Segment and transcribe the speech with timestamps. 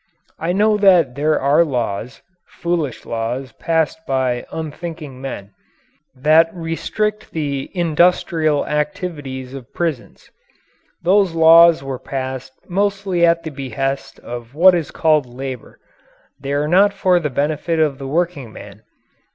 [0.39, 5.51] I know that there are laws foolish laws passed by unthinking men
[6.15, 10.31] that restrict the industrial activities of prisons.
[11.03, 15.77] Those laws were passed mostly at the behest of what is called Labour.
[16.39, 18.81] They are not for the benefit of the workingman.